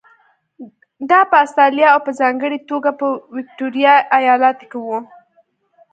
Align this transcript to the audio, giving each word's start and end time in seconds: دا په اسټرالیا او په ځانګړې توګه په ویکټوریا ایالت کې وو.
دا 1.09 1.19
په 1.31 1.35
اسټرالیا 1.43 1.87
او 1.93 1.99
په 2.07 2.11
ځانګړې 2.19 2.59
توګه 2.69 2.89
په 2.99 3.07
ویکټوریا 3.35 3.93
ایالت 4.17 4.59
کې 4.69 4.77
وو. 4.85 4.97